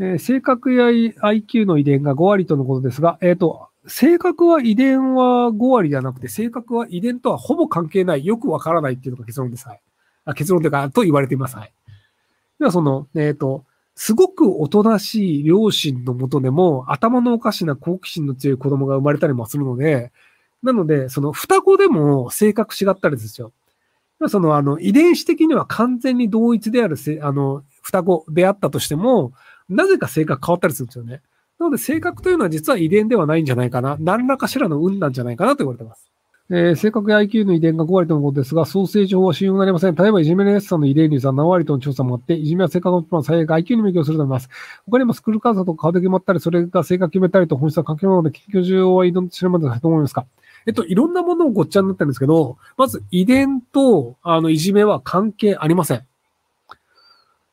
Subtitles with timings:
[0.00, 9.68] えー性格や IQ の遺伝が5割とのことですが、えっ、と、性格は遺伝は5割ではなくて、性格は遺伝とはほぼ関係ない、よくわからないっていうのが結論です。
[9.68, 9.80] はい。
[10.24, 11.56] あ結論というか、と言われています。
[11.56, 11.72] はい。
[12.58, 20.12] では、その、えっ、と、すごくおとなしい両親のもとでも、頭のおかしな好奇心の強い子供が生まれたりもするので、
[20.62, 23.52] なので、その双子でも性格違ったりですよ。
[24.28, 29.32] その、あの、遺伝子的には完全に同一であるせ、あの、双子であったとしても、
[29.70, 31.22] なぜか性格変わったりするんですよね。
[31.58, 33.96] なので、性格というのは実は遺伝ではないんじゃないかな。
[34.00, 36.10] 何らかしらの運なんじゃないかなと言われてます。
[36.52, 39.94] えー、性格や IQ の遺伝が5割とのことですが、創生情報は信用になりません。
[39.94, 44.48] 例えば、いじめのやすさんの遺伝率は7割との調査もあって、いじめは性格のプラン最悪 IQ にも影響すると思います。
[44.84, 50.26] 他にもスクール監査とか顔で決まったり、それが性格決めたりと本質は関係ないので、研究需要は移動知るまでだと思いますか
[50.66, 56.02] えっと、いろんなものをごっちゃになってるんですけど、まず遺伝と、あの、いじめは関係ありません。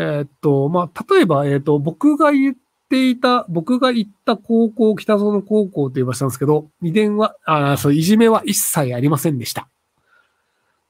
[0.00, 2.56] えっと、まあ、例えば、えっと、僕が言っ
[2.88, 9.68] ていた、僕が行った高校、北園高校って言いましたんですけど、遺伝は、あそう、いじめは一切ありませんでした。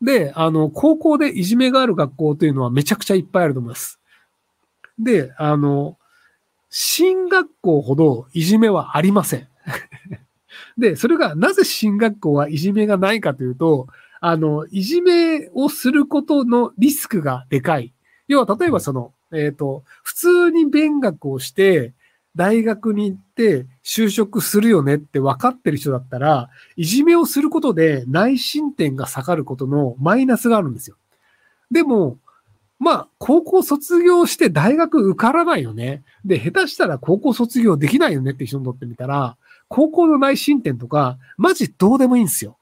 [0.03, 3.99] で、あの、高校でいじめがある学校というのはめちゃくちゃいっぱいあると思います。
[4.99, 5.97] で、あの、
[6.69, 9.49] 進学校ほどいじめはありません。
[10.77, 13.89] で、それがなぜ進学校はいじめがないかというと、
[14.21, 17.95] あの、いじめをすることのリスクがでかい。
[18.29, 21.93] 要は、例えばその、えっ、ー、と、普通に勉学をして、
[22.37, 30.97] 大学に行って就職するよねって分かってる人だったら、いじめをすることで内申点が下がることのマイナスがあるんですよ。
[31.71, 32.19] でも、
[32.79, 36.05] まあ、高校卒業して大学受からないよね。
[36.25, 39.37] で、下手したら高校卒業できないよねって人にとってみたら、
[39.69, 42.58] 高校の内申点とか、マジどうでもいいんですよ。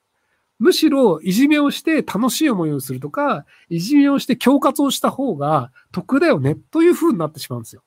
[0.58, 7.82] むしろ、いじめをして楽しい思いをするとか、いじめをして恐喝をした方が得だよね、という風になってしまうんですよ。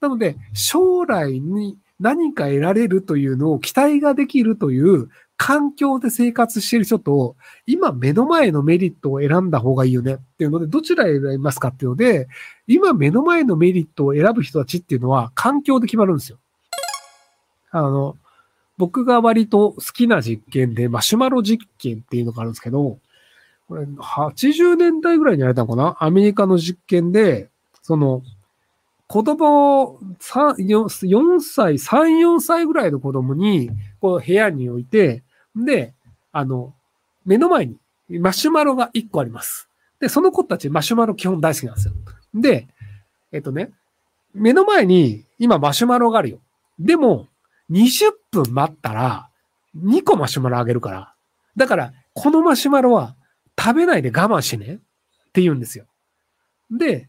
[0.00, 7.36] なので、将来に何か得られるというのを期待ができるという環境で生活している人と、
[7.66, 12.28] 今目の前のメリットを選んだ方がいいよねっていうので、どちら選びますかっていうので、
[12.66, 16.38] 今目の前のメリットを選ぶ人たちっていうのは環境で決まるんですよ。
[17.70, 18.16] あの、
[18.78, 22.98] 僕が割と好きな実験で、マシュマロ実験っていうのがあるんですけど、
[23.68, 25.96] これ80年代ぐらいにやれたのかな？
[26.00, 27.50] アメリカの実験で、
[27.82, 28.22] その、
[29.08, 35.22] 子供3、4歳、3、4歳ぐらいの子供に、こう部屋に置いて、
[35.56, 35.94] で、
[36.32, 36.74] あの、
[37.24, 37.76] 目の前に
[38.08, 39.68] マシュマロが1個あります。
[40.00, 41.94] で、その子たちマシュマロ基本大好きなんですよ。
[42.34, 42.68] で、
[43.32, 43.70] えっとね、
[44.34, 46.38] 目の前に今マシュマロがあるよ。
[46.78, 47.27] でも、
[47.70, 49.28] 20分待ったら、
[49.76, 51.14] 2個マシュマロあげるから。
[51.56, 53.14] だから、このマシュマロは
[53.58, 54.78] 食べないで我慢しねっ
[55.32, 55.86] て言うんですよ。
[56.70, 57.08] で、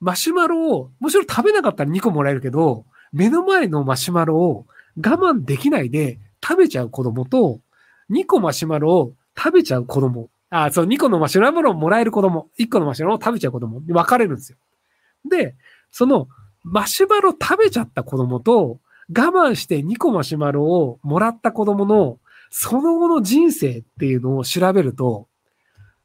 [0.00, 7.60] マシュマロを、もちろん食べなかったら2個もらえるけど、目の前のマシュマロを我慢できないで食べちゃう子供と、
[8.10, 10.28] 2個マシュマロを食べちゃう子供。
[10.50, 14.58] あ、そう、2個のマシュマロをもらえる子供、1個のマシュマロを食べちゃう子供に分かれるんですよ。
[15.28, 15.54] で、
[15.90, 16.28] その
[16.64, 18.80] マシュマロ食べちゃった子供と、
[19.16, 22.18] 我慢して2個マシュマロをもらった子供の
[22.50, 25.26] その後の人生っていうのを調べると、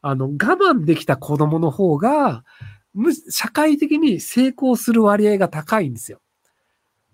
[0.01, 2.46] あの、我慢できた子供の方が、
[3.29, 6.22] 社会的に成功する割合が高いんですよ。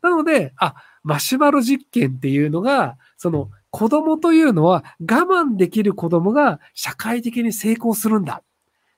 [0.03, 8.43] なので、あ、マシュマロ実験っていうのが、その子供というのは我慢できる子供が社会的に成功するんだ。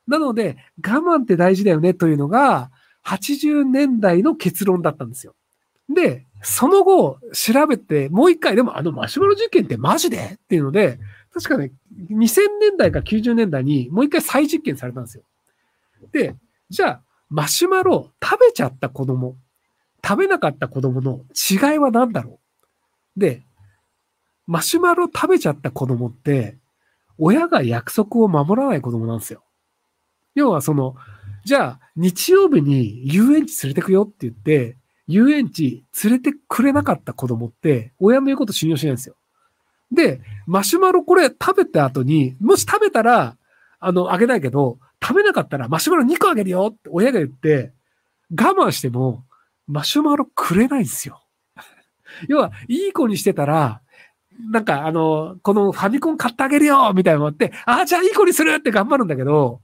[0.07, 2.72] なので、我慢って大事だよねというのが、
[3.05, 5.34] 80年代の結論だったんですよ。
[5.89, 10.17] で、その後、調べて、もう一回、でもあのマシュマロ実験ってマジで？
[10.35, 11.00] っていうので、
[11.33, 11.72] 確かね、
[12.11, 15.23] 2000年代か90年代にもう一回再実験されたんですよ。
[16.11, 16.35] で、
[16.69, 19.35] じゃあ、マシュマロ食べちゃった子供、
[20.05, 22.39] 食べなかった子供の違いは何だろ
[23.17, 23.19] う？
[23.19, 23.44] で、
[24.45, 26.59] マシュマロ食べちゃった子供って、
[27.17, 29.44] 親が約束を守らない子供なんですよ。
[30.35, 30.95] 要はその、
[31.44, 39.16] じゃあ、日曜日に遊園地連れてくよって言って、遊園地連れてくれなかった子供って、親の言うこと信用しないんですよ。
[39.91, 43.37] で、マシュマロこれ食べた後に、もし食べたら、
[43.79, 47.72] あの、あげないけど、食べなかったらマシュマロ2個あげるよって親が言って、
[48.31, 49.23] 我慢しても、
[49.67, 51.23] マシュマロくれないんですよ。
[52.28, 53.81] 要は、いい子にしてたら、
[54.51, 59.61] なんか、あの、このファミコン買ってあげるよみたいなのあって、ああ、じゃあいい子にするって頑張るんだけど、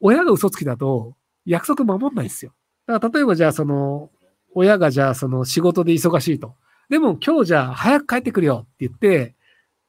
[0.00, 1.14] 親が嘘つきだと、
[1.46, 2.52] 約束守んないんですよ。
[2.86, 4.10] だから、例えばじゃあ、その、
[4.54, 6.54] 親がじゃあその仕事で忙しいと。
[6.88, 9.34] でも今日じゃあ早く帰ってくるよって言って、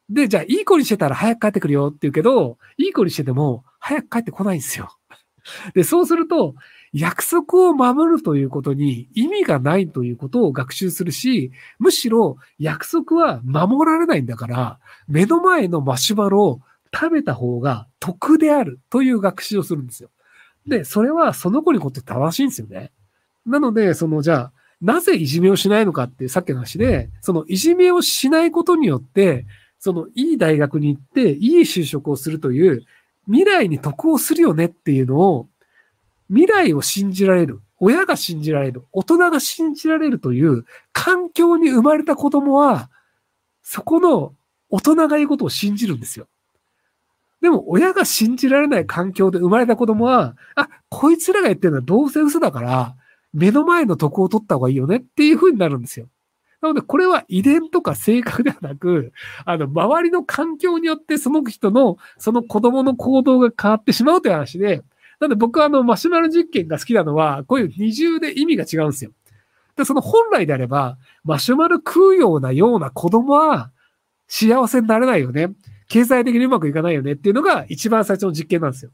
[0.09, 4.89] で、じゃあいい子にしてたら早く帰ってくるよって言うけど、いい子にしてても早く帰ってこないんですよ。
[5.73, 6.55] で、そうすると、
[6.93, 16.61] 約束を守るということに意味がないということを学習するし、むしろ約束は守られないんだから、目の前のマシュマロを
[16.93, 20.09] 食べた方が得であるという学習をするんですよ。
[20.67, 22.91] で、それはその子にとって正しいんですよね。
[23.45, 29.45] なので、そのじゃあ、なぜいじめをしないのかっていうさっきの話で、そのいじめをしないことによって、
[29.79, 32.83] そのいい大学に行って、いい就職をするという
[33.25, 35.47] 未来に得をするよねっていうのを
[36.29, 42.89] 未来を信じられる、親が信じられる、大人が信じられるという環境に生まれた子供は、
[43.61, 44.33] そこの
[44.69, 46.27] 大人が言うことを信じるんですよ。
[47.41, 52.95] でも親が信じられない環境で生まれた子供は、あ、こいつらが言ってるのはどうせ嘘だから、
[53.33, 56.07] 目の前の得を取った方がいいよねっていう風になるんですよ。
[56.61, 59.11] なので、これは遺伝とか性格ではなく、
[59.43, 64.81] あの、周りの環境によってその人の、その子供の行動が変わってしまうという話で、
[65.19, 69.11] なんで僕はあの、マシュマロ実験が好きなのは、こういう二重で意味が違うんですよ。
[69.75, 73.71] で、その本来であれば、マシュマロ食うようなような子供は
[74.27, 75.49] 幸せになれないよね。
[75.89, 78.91] 経済的にうまくいかないよねっていうのが一番最初の実験なんですよ。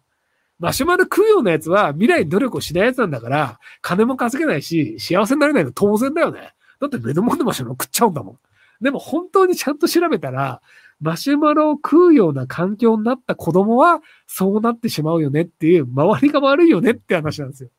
[0.59, 6.53] マシュマロ食うようなやつは未来に努力をしないやつなんだから、金も稼げないし、幸せになれないの当然だよね。
[6.81, 8.37] だって目の前のマシュマロ食っちゃうんだもん。
[8.81, 10.61] でも本当にちゃんと調べたら、
[11.01, 17.69] マシュマロを食うような環境になった子供は、そうなってしまうよねっていう、周りが悪いよねって話なんですよ。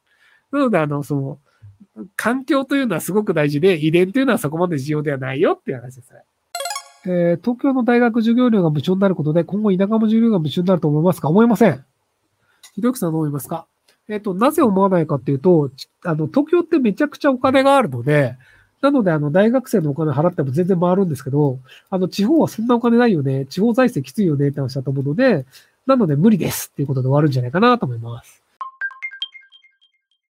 [0.51, 1.39] なので、あの、その、
[2.17, 6.21] 環境というのはすごく大事で、遺伝というのはそこまで重要ではないよっていう話ですね。
[7.07, 11.29] えー、東京の大学授業料が無償になることで、今後田舎も授業が無償になると思いますか？
[11.29, 11.85] 思いません。
[12.75, 13.67] ひろゆきさんどう思いますか？
[14.09, 15.71] えっ、ー、と、なぜ思わないかっていうと、
[16.05, 18.37] あの、東京ってめちゃくちゃお金があるので、
[18.81, 21.61] なので、あの、大学生のお金払っても全然回るんですけど、
[21.91, 23.47] あの、地方はそんなお金ないよね。
[23.47, 25.45] 地方財政きついよねって話だと思うので、
[25.87, 28.43] なので無理ですっていうことで終わるんじゃないかなと思います。